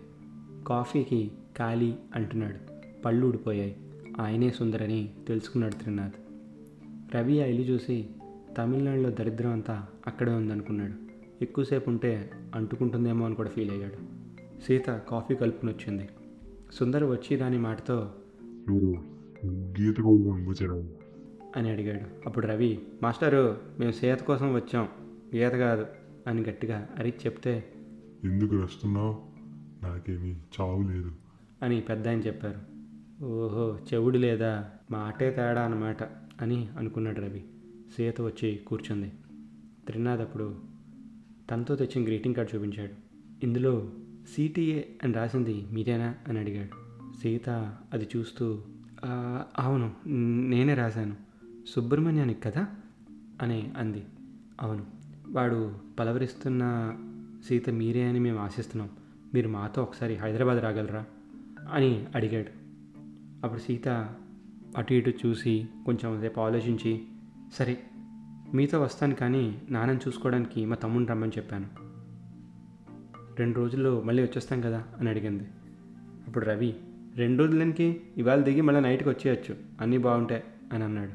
[0.68, 2.58] కాఫీకి ఖాళీ అంటున్నాడు.
[3.02, 3.76] పళ్ళు ఊడిపోయాయి.
[4.20, 6.14] ఆయనే సుందరని తెలుసుకున్నాడు త్రినాథ్.
[7.16, 8.10] రవి ఆ ఇల్లు చూసి
[8.58, 10.94] తమిళనాడులో దరిద్రం అంతా అక్కడే ఉందనుకున్నాడు.
[11.42, 13.96] ఎక్కువసేపు ఉంటే అంటుకుంటుందేమో అని కూడా ఫీల్ అయ్యాడు.
[14.62, 16.10] సీత కాఫీ కలుపుకుని వచ్చింది
[16.74, 18.12] సుందర్ వచ్చి రాని మాటతో
[21.56, 22.02] అని అడిగాడు.
[22.26, 24.88] అప్పుడు రవి మాస్టారు మేము సీత కోసం వచ్చాం.
[25.36, 25.86] గీత కాదు
[26.28, 27.64] అని గట్టిగా అరిచి చెప్తే
[28.24, 29.22] ఎందుకు వస్తున్నావు
[29.84, 31.12] నాకేమీ చావు లేదు
[31.64, 32.81] అని పెద్ద ఆయన చెప్పారు.
[33.24, 34.70] ఓహో చెవుడు లేదా?
[34.92, 36.04] మాటే తేడా అన్నమాట
[36.42, 37.44] అని అనుకున్నాడు రవి.
[37.98, 39.12] సీత వచ్చి కూర్చుంది.
[39.88, 40.56] త్రినాథ్ అప్పుడు
[41.52, 42.92] తనతో తెచ్చిన గ్రీటింగ్ కార్డ్ చూపించాడు.
[43.44, 43.92] ఇందులో
[44.36, 46.70] సిటీఏ అని రాసింది మీరేనా అని అడిగాడు.
[47.22, 47.50] సీత
[47.94, 48.62] అది చూస్తూ
[49.60, 49.94] అవును
[50.50, 51.16] నేనే రాశాను.
[51.68, 52.68] సుబ్రహ్మణ్యానికి కదా?
[53.42, 54.04] అని అంది.
[54.62, 54.86] అవును
[55.28, 56.94] వాడు పలవరిస్తున్న
[57.48, 58.90] సీత మీరే అని మేము ఆశిస్తున్నాం.
[59.34, 61.06] మీరు మాతో ఒకసారి హైదరాబాద్ రాగలరా?
[61.72, 62.61] అని అడిగాడు.
[63.44, 63.88] అప్పుడు సీత
[64.78, 67.02] అటు ఇటు చూసి కొంచెం సేపు ఆలోచించి
[67.54, 67.78] సరే
[68.54, 71.66] మీతో వస్తాను కానీ నాన్నని చూసుకోవడానికి మా తమ్ముని రమ్మని చెప్పాను.
[73.40, 74.84] రెండు రోజుల్లో మళ్ళీ వచ్చేస్తాం కదా?
[75.00, 75.44] అని అడిగింది.
[76.28, 76.76] అప్పుడు రవి
[77.16, 80.44] రెండు రోజులకి ఇవాళ దిగి మళ్ళీ నైట్కి వచ్చేయచ్చు అన్నీ బాగుంటాయి
[80.74, 81.12] అని అన్నాడు.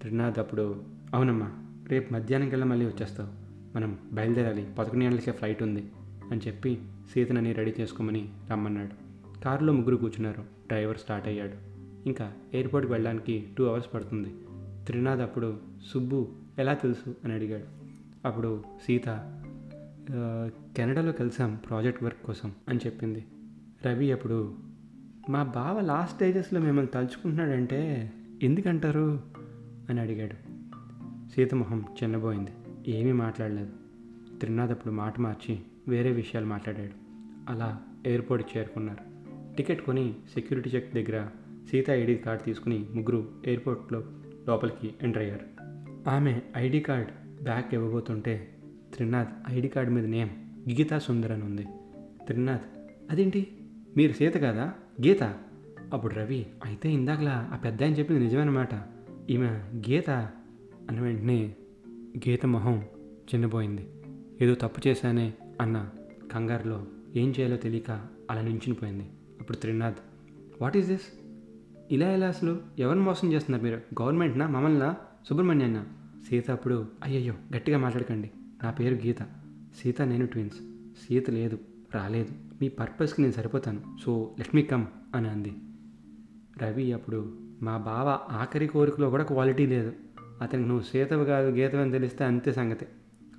[0.00, 1.52] త్రినాథ్ అప్పుడు అవునమ్మా
[1.88, 3.28] రేపు మధ్యాహ్నం కల్లా మళ్ళీ వచ్చేస్తావు.
[3.76, 5.84] మనం బయలుదేరాలి పదకొండు గంటలకే ఫ్లైట్ ఉంది
[6.30, 6.78] అని చెప్పి
[7.14, 9.05] సీతనని రెడీ చేసుకోమని రమ్మన్నాడు.
[9.46, 10.40] కారులో ముగ్గురు కూర్చున్నారు.
[10.40, 11.52] డ్రైవర్ స్టార్ట్ అయ్యాడు.
[12.08, 14.34] ఇంకా ఎయిర్పోర్ట్కి వెళ్ళడానికి టూ అవర్స్ పడుతుంది.
[14.86, 15.60] త్రినాథ్ అప్పుడు
[15.92, 17.14] సుబ్బు ఎలా తెలుసు?
[17.24, 17.64] అని అడిగాడు.
[18.28, 19.04] అప్పుడు సీత
[20.76, 23.24] కెనడాలో కలిసాం ప్రాజెక్ట్ వర్క్ కోసం అని చెప్పింది.
[23.86, 24.54] రవి అప్పుడు
[25.30, 28.12] మా బావ లాస్ట్ స్టేజెస్లో మిమ్మల్ని తలుచుకుంటున్నాడంటే
[28.42, 29.20] ఎందుకంటారు?
[29.90, 30.34] అని అడిగాడు.
[31.34, 32.50] సీతమొహం చిన్నబోయింది.
[32.88, 33.70] ఏమీ మాట్లాడలేదు.
[34.40, 36.92] త్రినాథ్ అప్పుడు మాట మార్చి వేరే విషయాలు మాట్లాడాడు.
[37.50, 39.15] అలా ఎయిర్పోర్ట్కి చేరుకున్నారు.
[39.56, 41.26] టికెట్ కొని సెక్యూరిటీ చెక్ దగ్గర
[41.70, 44.04] సీత ఐడి కార్డ్ తీసుకుని ముగ్గురు ఎయిర్పోర్ట్లో
[44.48, 45.64] లోపలికి ఎంటర్ అయ్యారు.
[46.08, 47.10] ఆమె ఐడి కార్డ్
[47.42, 48.56] బ్యాక్ ఇవ్వబోతుంటే
[48.94, 50.30] త్రినాథ్ ఐడి కార్డ్ మీద నేమ్
[50.70, 51.66] గీతా సుందర్ అని ఉంది.
[52.26, 52.62] త్రినాథ్
[53.10, 53.46] అదేంటి?
[53.96, 54.72] మీరు సీత కాదా?
[55.06, 55.22] గీత?
[55.92, 58.68] అప్పుడు రవి అయితే ఇందాకలా ఆ పెద్ద అని చెప్పింది నిజమన్నమాట
[59.30, 59.48] ఈమె
[59.90, 60.10] గీత?
[60.90, 61.54] అని వెంటనే
[62.28, 62.80] గీత మొహం
[63.34, 63.88] చిన్నపోయింది
[64.40, 65.90] ఏదో తప్పు చేశానే అన్న
[66.32, 66.86] కంగారులో
[67.16, 69.08] ఏం చేయాలో తెలియక అలా నించునిపోయింది.
[69.46, 69.96] ఇప్పుడు త్రినాథ్.
[70.62, 71.02] వాట్ ఈస్ దిస్
[71.90, 72.60] ఇలా ఎలా అసలు?
[72.78, 74.02] ఎవరిని మోసం చేస్తున్నారు మీరు?
[74.02, 74.96] గవర్నమెంట్నా మమ్మల్నా?
[75.28, 75.84] సుబ్రహ్మణ్యన్న?
[76.28, 78.30] సీత అప్పుడు అయ్యయ్యో గట్టిగా మాట్లాడకండి.
[78.64, 79.16] నా పేరు గీత.
[79.82, 80.56] సీత నేను ట్విన్స్
[81.06, 81.58] సీత లేదు
[81.94, 82.28] రాలేదు.
[82.60, 83.80] మీ పర్పస్కి నేను సరిపోతాను.
[84.04, 85.54] సో లెట్ మీ కమ్ అని అంది.
[86.62, 89.92] రవి అప్పుడు మా బావ ఆఖరి కోరికలో కూడా క్వాలిటీ లేదు.
[90.42, 92.86] అతనికి నువ్వు సీతవి కాదు గీతవని తెలిస్తే అంతే సంగతి.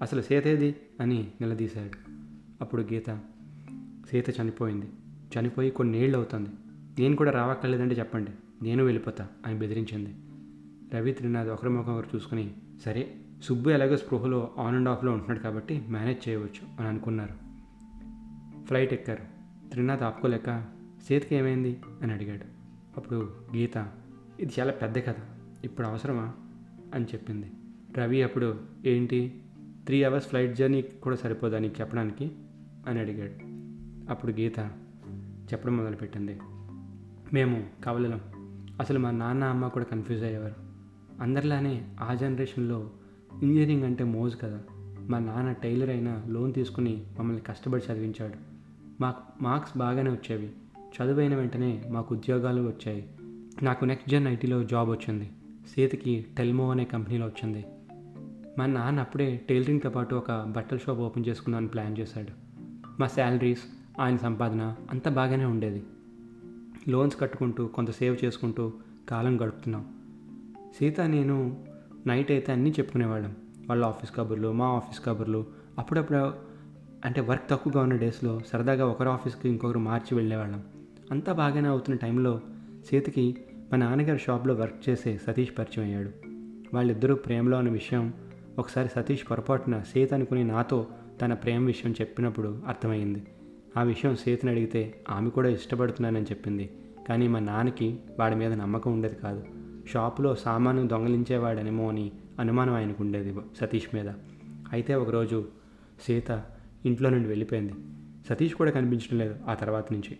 [0.02, 0.76] అసలు సీత ఏది?
[1.00, 2.12] అని నిలదీశాడు.
[2.62, 3.20] అప్పుడు గీత
[4.12, 4.86] సీత చనిపోయింది.
[5.40, 6.50] చనిపోయి కొన్నేళ్ళు అవుతుంది
[7.00, 8.32] నేను కూడా రావక్కర్లేదంటే చెప్పండి.
[8.62, 10.16] నేను వెళ్ళిపోతా అని బెదిరించింది.
[10.96, 12.54] రవి త్రినాథ్ ఒకరి ముఖం ఒకరు చూసుకుని
[12.86, 17.34] సరే సుబ్బు ఎలాగో స్పృహలో ఆన్ అండ్ ఆఫ్లో ఉంటున్నాడు కాబట్టి మేనేజ్ చేయవచ్చు అని అనుకున్నారు.
[18.66, 19.24] ఫ్లైట్ ఎక్కారు.
[19.72, 20.66] త్రినాథ్ ఆపుకోలేక
[21.08, 21.78] సీతకి ఏమైంది?
[22.02, 22.46] అని అడిగాడు.
[22.98, 23.88] అప్పుడు గీత
[24.40, 25.16] ఇది చాలా పెద్ద కథ.
[25.64, 26.34] ఇప్పుడు అవసరమా?
[26.94, 27.52] అని చెప్పింది.
[27.98, 29.42] రవి అప్పుడు ఏంటి?
[29.86, 32.32] త్రీ అవర్స్ ఫ్లైట్ జర్నీ కూడా సరిపోదా నీకు చెప్పడానికి?
[32.88, 33.32] అని అడిగాడు.
[34.12, 34.72] అప్పుడు గీత
[35.54, 36.40] చెప్పడం మొదలుపెట్టింది.
[37.34, 38.22] మేము కవలలం.
[38.80, 40.56] అసలు మా నాన్న అమ్మ కూడా కన్ఫ్యూజ్ అయ్యేవారు.
[41.22, 42.92] అందరిలానే ఆ జనరేషన్లో
[43.44, 44.62] ఇంజనీరింగ్ అంటే మోజు కదా.
[45.10, 48.34] మా నాన్న టైలర్ అయినా లోన్ తీసుకుని మమ్మల్ని కష్టపడి చదివించాడు.
[49.02, 50.52] మాకు మార్క్స్ బాగానే వచ్చేవి.
[50.80, 53.10] చదువైన వెంటనే మాకు ఉద్యోగాలు వచ్చాయి.
[53.64, 55.30] నాకు నెక్స్ట్ జన్ ఐటీలో జాబ్ వచ్చింది.
[55.76, 57.66] సీతకి టెల్మో అనే కంపెనీలో వచ్చింది.
[58.60, 62.28] మా నాన్న అప్పుడే టైలరింగ్తో పాటు ఒక బట్టల షాప్ ఓపెన్ చేసుకుందామని ప్లాన్ చేశాడు.
[63.00, 63.64] మా శాలరీస్
[64.00, 65.84] ఆయన సంపాదన అంత బాగానే ఉండేది.
[66.90, 68.74] లోన్స్ కట్టుకుంటూ కొంత సేవ్ చేసుకుంటూ
[69.10, 69.86] కాలం గడుపుతున్నాం.
[70.80, 71.66] సీత నేను
[72.08, 73.36] నైట్ అయితే అన్నీ చెప్పుకునేవాళ్ళం.
[73.68, 75.46] వాళ్ళ ఆఫీస్ కబుర్లు మా ఆఫీస్ కబుర్లు.
[75.78, 76.34] అప్పుడప్పుడు
[77.06, 80.64] అంటే వర్క్ తక్కువగా ఉన్న డేస్లో సరదాగా ఒకరి ఆఫీస్కి ఇంకొకరు మార్చి వెళ్ళేవాళ్ళం.
[81.12, 82.42] అంతా బాగానే అవుతున్న టైంలో
[82.90, 83.38] సీతకి
[83.72, 86.12] మా నాన్నగారి షాప్లో వర్క్ చేసే సతీష్ పరిచయం అయ్యాడు.
[86.74, 88.14] వాళ్ళిద్దరూ ప్రేమలో అన్న విషయం
[88.60, 90.88] ఒకసారి సతీష్ పొరపాటున సీత అనుకుని నాతో
[91.22, 93.24] తన ప్రేమ విషయం చెప్పినప్పుడు అర్థమైంది
[93.78, 96.70] ఆ విషయం సీతని అడిగితే ఆమె కూడా ఇష్టపడుతున్నానని చెప్పింది.
[97.10, 99.44] కానీ మా నాన్నకి వాడి మీద నమ్మకం ఉండేది కాదు.
[99.88, 104.10] షాపులో సామాను దొంగలించేవాడనేమో అని అనుమానం ఆయనకు ఉండేది సతీష్ మీద.
[104.72, 105.48] అయితే ఒకరోజు
[106.04, 106.44] సీత
[106.86, 107.74] ఇంట్లో నుండి వెళ్ళిపోయింది.
[108.30, 110.18] సతీష్ కూడా కనిపించడం లేదు ఆ తర్వాత నుంచి.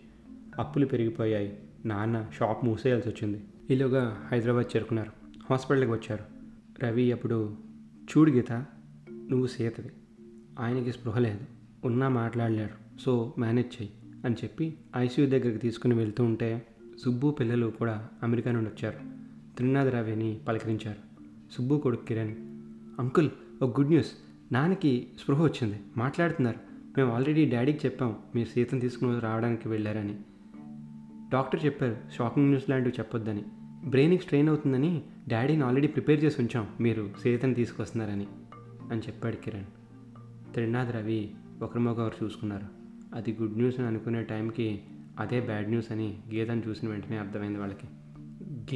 [0.58, 1.58] అప్పులు పెరిగిపోయాయి.
[1.84, 3.44] నాన్న షాప్ మూసేయాల్సి వచ్చింది.
[3.70, 5.12] ఈలోగా హైదరాబాద్ చేరుకున్నారు.
[5.50, 6.24] హాస్పిటల్కి వచ్చారు.
[6.84, 7.56] రవి అప్పుడు
[8.02, 8.52] చూడు గీత
[9.12, 9.90] నువ్వు సీతవి.
[10.58, 11.40] ఆయనకి స్పృహ లేదు.
[11.84, 13.90] ఉన్నా మాట్లాడలేరు సో మేనేజ్ చెయ్యి
[14.24, 16.66] అని చెప్పి ఐసీయూ దగ్గరికి తీసుకుని వెళ్తూ ఉంటే
[17.04, 18.98] సుబ్బు పిల్లలు కూడా అమెరికా నుండి వచ్చారు.
[19.56, 21.22] త్రినాథ్ రవిని పలకరించారు.
[21.52, 22.34] సుబ్బు కొడుకు కిరణ్
[23.00, 23.30] అంకుల్
[23.62, 24.12] ఒక గుడ్ న్యూస్.
[24.52, 25.80] నాన్నకి స్పృహ వచ్చింది.
[25.96, 26.58] మాట్లాడుతున్నారు.
[26.98, 28.16] మేము ఆల్రెడీ డాడీకి చెప్పాం.
[28.34, 30.16] మీరు సీతను తీసుకుని రావడానికి వెళ్ళారని.
[31.32, 33.42] డాక్టర్ చెప్పారు షాకింగ్ న్యూస్ లాంటివి చెప్పొద్దని.
[33.84, 36.66] బ్రెయిన్కి స్ట్రెయిన్ అవుతుందని డాడీని ఆల్రెడీ ప్రిపేర్ చేసి ఉంచాం.
[36.80, 38.26] మీరు సీతను తీసుకొస్తున్నారని.
[38.90, 39.64] అని చెప్పాడు కిరణ్.
[40.52, 41.30] త్రినాథ్ రవి
[41.62, 42.77] ఒకరిమొకరు చూసుకున్నారు.
[43.14, 44.80] అది గుడ్ న్యూస్ అని అనుకునే టైంకి
[45.18, 47.86] అదే బ్యాడ్ న్యూస్ అని గీతను చూసిన వెంటనే అర్థమైంది వాళ్ళకి.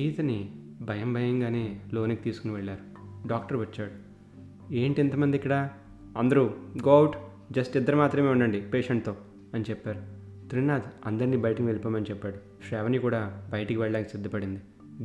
[0.00, 2.92] గీతని భయం భయంగానే లోనికి తీసుకుని వెళ్ళారు.
[3.28, 4.12] డాక్టర్ వచ్చాడు.
[4.74, 5.70] ఏంటి ఇంతమంది ఇక్కడ?
[6.16, 6.44] అందరూ
[6.88, 7.16] గో అవుట్
[7.52, 9.16] జస్ట్ ఇద్దరు మాత్రమే ఉండండి పేషెంట్తో
[9.54, 10.22] అని చెప్పారు.
[10.48, 12.36] త్రినాథ్ అందరినీ బయటికి వెళ్ళిపోమని చెప్పాడు.
[12.68, 14.60] శ్రావణి కూడా బయటికి వెళ్ళడానికి సిద్ధపడింది.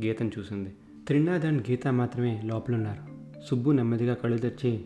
[0.06, 0.74] గీతను చూసింది.
[1.06, 4.84] త్రినాథ్ అండ్ గీత మాత్రమే లోపల ఉన్నారు సుబ్బు నెమ్మదిగా కళ్ళు తెచ్చి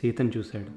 [0.00, 0.68] సీతను చూశాడు.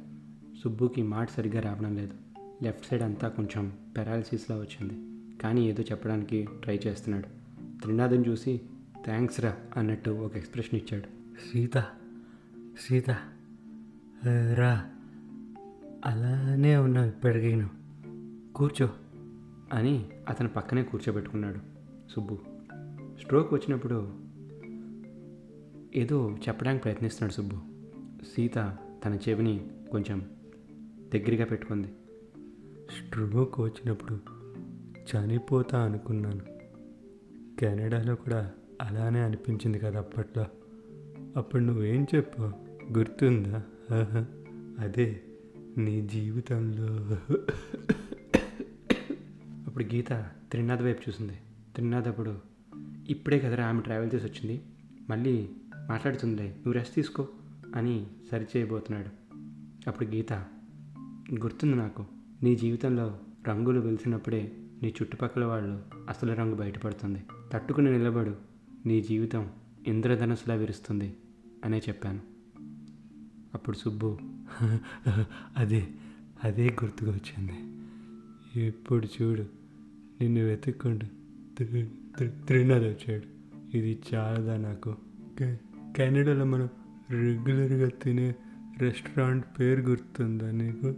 [0.63, 2.26] సుబ్బుకి మాట సరిగ్గా రావడం లేదు.
[2.63, 4.93] లెఫ్ట్ సైడ్ అంతా కొంచెం పెరాలసిస్లా వచ్చింది.
[5.41, 7.28] కానీ ఏదో చెప్పడానికి ట్రై చేస్తున్నాడు.
[7.82, 8.62] త్రినాథన్ చూసి
[9.06, 11.04] థ్యాంక్స్ రా అన్నట్టు ఒక ఎక్స్ప్రెషన్ ఇచ్చాడు.
[11.52, 11.78] సీత
[12.80, 13.10] సీత
[14.56, 14.89] రా.
[16.06, 17.70] అలానే ఉన్నావు ఇప్పటికీను.
[18.56, 18.89] కూర్చో.
[19.74, 21.60] అని అతని పక్కనే కూర్చోబెట్టుకున్నాడు.
[22.12, 22.38] సుబ్బు
[23.22, 24.13] స్ట్రోక్ వచ్చినప్పుడు
[25.96, 27.56] ఏదో చెప్పడానికి ప్రయత్నిస్తున్నాడు సుబ్బు.
[28.36, 30.26] సీత తన చెవిని కొంచెం
[31.15, 31.88] దగ్గరగా పెట్టుకుంది.
[32.91, 34.19] స్ట్రోక్ వచ్చినప్పుడు
[34.95, 36.41] చనిపోతా అనుకున్నాను.
[37.60, 40.45] కెనడాలో కూడా అలానే అనిపించింది కదా అప్పట్లో.
[41.38, 42.41] అప్పుడు నువ్వేం చెప్పు
[42.97, 43.63] గుర్తుందా?
[44.80, 45.21] అదే
[45.78, 47.17] నీ జీవితంలో.
[49.67, 50.10] అప్పుడు గీత
[50.52, 51.34] త్రినాథ్ వైపు చూసింది.
[51.76, 52.36] త్రినాథ్ అప్పుడు
[53.08, 54.62] ఇప్పుడే కదరా ఆమె ట్రావెల్ చేసి వచ్చింది.
[55.10, 55.50] మళ్ళీ
[55.89, 57.28] మాట్లాడుతుందిలే నువ్వు రెస్ట్ తీసుకో
[57.76, 59.10] అని సరిచేయబోతున్నాడు
[59.89, 60.34] అప్పుడు గీత
[61.34, 62.06] గుర్తుంది నాకు.
[62.43, 63.19] నీ జీవితంలో
[63.50, 64.52] రంగులు వెలిసినప్పుడే
[64.84, 67.26] నీ చుట్టుపక్కల వాళ్ళు అసలు రంగు బయటపడుతుంది.
[67.52, 68.36] తట్టుకుని నిలబడు.
[68.86, 69.50] నీ జీవితం
[69.88, 71.15] ఇంద్రధనుసులా విరుస్తుంది
[71.65, 72.19] అనే చెప్పాను.
[73.54, 74.17] అప్పుడు సుబ్బు
[75.58, 75.88] అదే
[76.43, 77.54] అదే గుర్తుకొచ్చింది
[78.67, 79.41] ఇప్పుడు చూడు
[80.21, 81.08] నిన్ను వెతుక్కుంటూ
[81.65, 83.38] త్రి- త్రినాథ్ వచ్చాడు.
[83.78, 84.95] ఇది చాలదా నాకు?
[85.95, 86.69] కెనడాలో మనం
[87.10, 88.36] రెగ్యులర్గా తినే
[88.78, 90.95] రెస్టారెంట్ పేరు గుర్తుందా నీకు?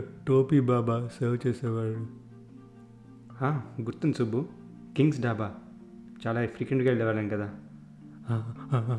[0.00, 2.06] టోపీ బాబా సర్వ్ చేసేవాడు
[3.44, 4.46] "ఆ, గుర్తుంది సుబ్బు.
[4.96, 5.54] కింగ్స్ డాబా.
[6.26, 7.54] చాలా ఫ్రీక్వెంట్గా వెళ్ళేవాళ్ళం కదా.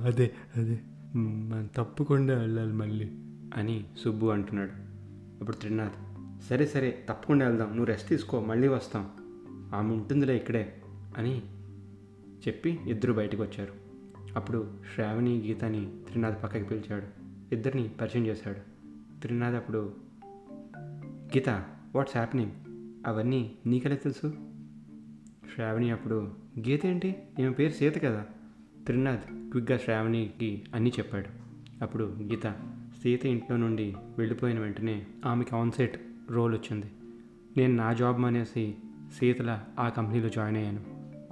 [0.06, 0.80] అదే అదే.
[1.16, 3.12] మనం తప్పకుండా వెళ్ళాలి మళ్ళీ.
[3.56, 4.72] అని సుబ్బు అంటున్నాడు.
[5.42, 5.94] అప్పుడు త్రినాథ్
[6.44, 7.68] సరే సరే తప్పకుండా వెళ్దాం.
[7.68, 9.10] నువ్వు రెస్ట్ తీసుకో మళ్ళీ వస్తాం.
[9.76, 10.82] ఆమె ఉంటుందిలే ఇక్కడే
[11.18, 11.42] అని
[12.48, 13.74] చెప్పి ఇద్దరు బయటకు వచ్చారు
[14.36, 17.24] అప్పుడు శ్రావణి గీతని త్రినాథ్ పక్కకి పిలిచాడు.
[17.54, 18.60] ఇద్దరిని పరిచయం చేశాడు.
[19.22, 19.94] త్రినాథ్ అప్పుడు
[21.38, 21.50] గీత
[21.96, 22.52] వాట్స్ హ్యాపెనింగ్
[23.08, 24.34] అవన్నీ నీకెలా తెలుసు?
[25.56, 27.16] శ్రావణి అప్పుడు గీత ఏంటి?
[27.40, 28.26] ఈమె పేరు సీత కదా?
[28.86, 31.26] త్రినాథ్ క్విక్గా శ్రావణికి అన్నీ చెప్పాడు.
[31.84, 32.54] అప్పుడు గీత
[33.04, 36.86] సీత ఇంట్లో నుండి వెళ్ళిపోయిన వెంటనే ఆమెకి ఆన్సెట్ రోల్ వచ్చింది.
[37.58, 38.76] నేను నా జాబ్ మానేసి
[39.20, 40.82] సీతల ఆ కంపెనీలో జాయిన్ అయ్యాను.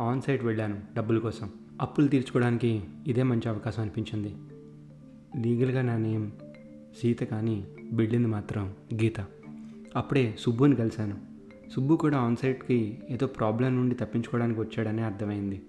[0.01, 1.49] ఆన్సైట్ వెళ్ళాను డబ్బుల కోసం.
[1.81, 4.35] అప్పులు తీర్చుకోవడానికి ఇదే మంచి అవకాశం అనిపించింది.
[5.41, 6.31] లీగల్గా నా నేమ్
[7.01, 9.40] సీత కానీ బిల్డింది మాత్రం గీత.
[9.95, 11.17] అప్పుడే సుబ్బుని కలిశాను.
[11.71, 15.61] సుబ్బు కూడా ఆన్సైట్కి ఏదో ప్రాబ్లం నుండి తప్పించుకోవడానికి వచ్చాడని అర్థమైంది.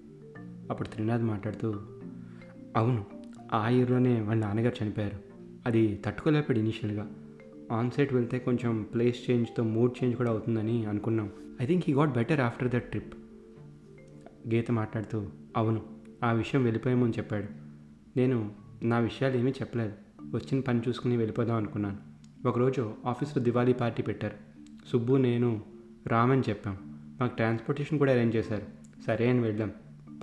[0.69, 1.75] అప్పుడు త్రినాథ్ మాట్లాడుతూ
[2.77, 3.05] అవును
[3.53, 5.17] ఆ ఇయర్లోనే వాళ్ళ నాన్నగారు చనిపోయారు.
[5.65, 7.11] అది తట్టుకోలేపాడు ఇనిషియల్గా
[7.71, 11.31] ఆన్సైట్ వెళ్తే కొంచెం ప్లేస్ చేంజ్తో మూడ్ చేంజ్ కూడా అవుతుందని అనుకున్నాం.
[11.61, 13.13] I think he got better after that trip
[14.53, 15.81] Geeta మాట్లాడుతూ అవును
[16.23, 17.47] ఆ విషయం వెళ్ళిపోయామని చెప్పాడు.
[18.17, 18.51] నేను
[18.83, 19.93] నా విషయాలు ఏమీ చెప్పలేదు.
[20.31, 22.12] వచ్చిన పని చూసుకుని వెళ్ళిపోదాం అనుకున్నాను.
[22.45, 24.35] ఒకరోజు ఆఫీస్లో దివాళీ పార్టీ పెట్టారు.
[24.91, 25.61] సుబ్బు నేను
[26.07, 26.77] రామని చెప్పాం.
[27.21, 28.63] మాకు ట్రాన్స్పోర్టేషన్ కూడా అరేంజ్ చేశారు.
[29.07, 29.71] సరే అని వెళ్ళాం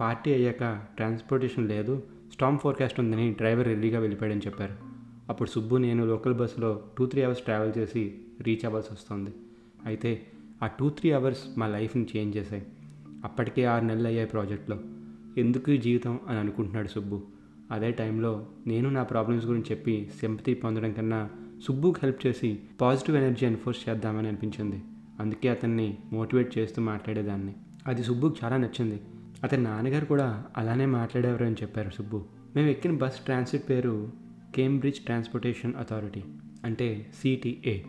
[0.01, 2.03] పార్టీ అయ్యాక ట్రాన్స్పోర్టేషన్ లేదు
[2.33, 4.75] స్టామ్ ఫోర్కాస్ట్ ఉందని డ్రైవర్ ఎర్లీగా వెళ్ళిపోయాడని చెప్పారు.
[5.29, 9.31] అప్పుడు సుబ్బు నేను లోకల్ బస్సులో టూ త్రీ అవర్స్ ట్రావెల్ చేసి రీచ్ అవ్వాల్సి వస్తుంది.
[9.87, 10.27] అయితే
[10.63, 12.67] ఆ టూ త్రీ అవర్స్ మా లైఫ్ని చేంజ్ చేశాయి.
[13.25, 14.79] అప్పటికే ఆరు నెలలు అయ్యాయి ప్రాజెక్ట్లో.
[15.39, 17.23] ఎందుకు జీవితం అని అనుకుంటున్నాడు సుబ్బు.
[17.71, 21.31] అదే టైంలో నేను నా ప్రాబ్లమ్స్ గురించి చెప్పి సింపతి పొందడం కన్నా
[21.67, 24.83] సుబ్బుకి హెల్ప్ చేసి పాజిటివ్ ఎనర్జీ ఎన్ఫోర్స్ చేద్దామని అనిపించింది.
[25.21, 27.55] అందుకే అతన్ని మోటివేట్ చేస్తూ మాట్లాడేదాన్ని.
[27.87, 29.01] అది సుబ్బుకి చాలా నచ్చింది.
[29.45, 32.25] అతని నాన్నగారు కూడా అలానే మాట్లాడేవారు అని చెప్పారు సుబ్బు.
[32.57, 34.13] మేము ఎక్కిన బస్ ట్రాన్సిట్ పేరు
[34.55, 36.23] కేంబ్రిడ్జ్ ట్రాన్స్పోర్టేషన్ అథారిటీ
[36.65, 37.81] అంటే సిటిఏ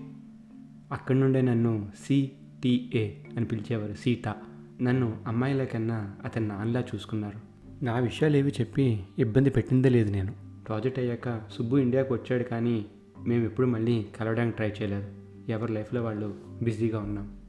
[0.91, 4.35] అక్కడి నుండే నన్ను సిటిఏ అని పిలిచేవారు సీత.
[4.81, 7.39] నన్ను అమ్మాయిల కన్నా అతని నాన్నలా చూసుకున్నారు.
[7.83, 10.33] నా విషయాలు ఏవి చెప్పి ఇబ్బంది పెట్టిందే లేదు నేను.
[10.67, 12.85] ప్రాజెక్ట్ అయ్యాక సుబ్బు ఇండియాకు వచ్చాడు కానీ
[13.27, 15.07] మేము ఎప్పుడు మళ్ళీ కలవడానికి ట్రై చేయలేదు.
[15.49, 17.41] ఎవరి లైఫ్లో వాళ్ళు బిజీగా ఉన్నాం.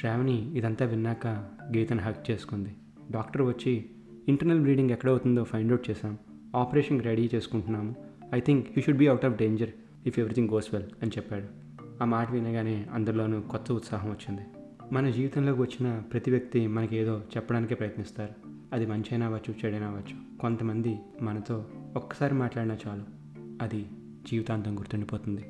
[0.00, 1.26] శ్రావణి ఇదంతా విన్నాక
[1.76, 2.76] గీతను హక్ చేసుకుంది.
[3.10, 3.84] డాక్టర్ వచ్చి
[4.28, 6.18] ఇంటర్నల్ బ్లీడింగ్ ఎక్కడ అవుతుందో ఫైండ్ అవుట్ చేశాం.
[6.56, 7.94] ఆపరేషన్కి రెడీ చేసుకుంటున్నాము.
[8.34, 9.70] I think you should be out of danger
[10.06, 11.46] if everything goes well అని చెప్పాడు.
[12.02, 14.42] ఆ మాట వినగానే అందరిలోనూ కొత్త ఉత్సాహం వచ్చింది.
[14.92, 18.48] మన జీవితంలోకి వచ్చిన ప్రతి వ్యక్తి మనకి ఏదో చెప్పడానికే ప్రయత్నిస్తారు.
[18.72, 20.38] అది మంచి అయినా అవ్వచ్చు చెడైనా అవ్వచ్చు.
[20.40, 23.17] కొంతమంది మనతో ఒక్కసారి మాట్లాడినా చాలు.
[23.62, 23.86] అది
[24.26, 25.44] జీవితాంతం గుర్తుండిపోతుంది.